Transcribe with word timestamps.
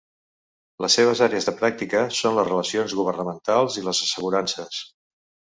Les 0.85 0.95
seves 0.99 1.19
àrees 1.25 1.47
de 1.49 1.53
pràctica 1.59 2.01
són 2.21 2.35
les 2.39 2.49
relacions 2.49 2.97
governamentals 3.01 3.79
i 3.83 3.87
les 3.91 4.03
assegurances. 4.09 4.83